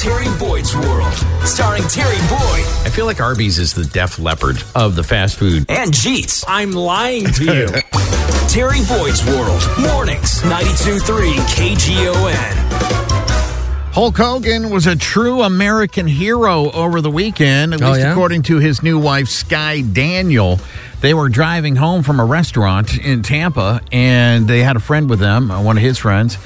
[0.00, 1.12] Terry Boyd's World,
[1.44, 5.66] starring Terry Boyd I feel like Arby's is the Def Leppard of the fast food.
[5.68, 6.42] and Jeets.
[6.48, 7.66] I'm lying to you.
[8.48, 12.54] Terry Boyd's World, mornings, 92.3 KGON.
[13.92, 18.12] Hulk Hogan was a true American hero over the weekend, at Oh, least yeah?
[18.12, 20.56] according to his new wife, Sky Daily.
[21.02, 25.18] They were driving home from a restaurant in Tampa, and they had a friend with
[25.18, 26.38] them, uh, one of his friends,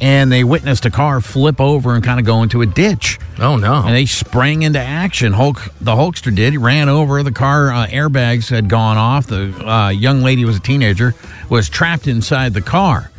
[0.00, 3.18] and they witnessed a car flip over and kind of go into a ditch.
[3.38, 3.82] Oh no!
[3.84, 5.32] And they sprang into action.
[5.32, 6.52] Hulk, the Hulkster did.
[6.52, 7.22] He ran over.
[7.22, 9.26] The car uh, airbags had gone off.
[9.26, 11.14] The uh, young lady was a teenager,
[11.48, 13.10] was trapped inside the car,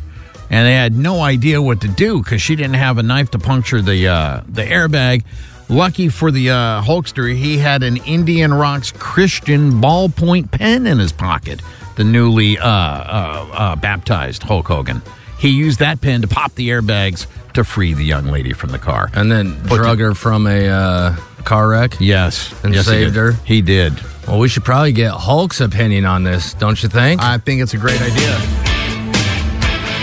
[0.50, 3.38] and they had no idea what to do because she didn't have a knife to
[3.38, 5.24] puncture the uh, the airbag.
[5.68, 11.12] Lucky for the uh, Hulkster, he had an Indian Rocks Christian ballpoint pen in his
[11.12, 11.62] pocket.
[11.96, 15.00] The newly uh, uh, uh, baptized Hulk Hogan.
[15.42, 18.78] He used that pen to pop the airbags to free the young lady from the
[18.78, 19.10] car.
[19.12, 21.96] and then drug her from a uh, car wreck.
[21.98, 23.18] Yes, And yes, saved did.
[23.20, 23.32] her?
[23.44, 23.92] He did.
[24.28, 27.20] Well, we should probably get Hulk's opinion on this, don't you think?
[27.20, 28.38] I think it's a great idea.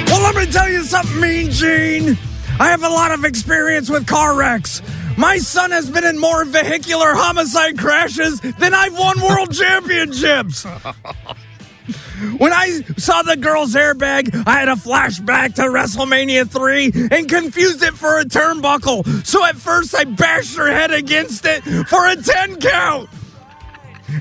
[0.07, 2.17] Well, let me tell you something, Mean Gene.
[2.59, 4.81] I have a lot of experience with car wrecks.
[5.17, 10.65] My son has been in more vehicular homicide crashes than I've won world championships.
[12.37, 17.81] When I saw the girl's airbag, I had a flashback to WrestleMania 3 and confused
[17.83, 19.25] it for a turnbuckle.
[19.25, 23.09] So at first I bashed her head against it for a 10 count.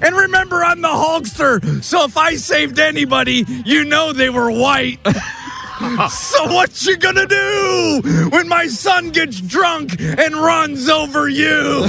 [0.02, 5.00] And remember, I'm the Hulkster, so if I saved anybody, you know they were white.
[6.10, 11.86] so what you gonna do when my son gets drunk and runs over you?